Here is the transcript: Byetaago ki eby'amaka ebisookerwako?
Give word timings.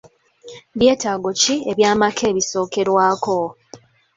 Byetaago 0.79 1.29
ki 1.41 1.55
eby'amaka 1.71 2.21
ebisookerwako? 2.31 3.37